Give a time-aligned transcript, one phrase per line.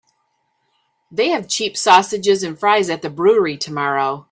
[1.11, 4.19] They have cheap sausages and fries at the brewery tomorrow.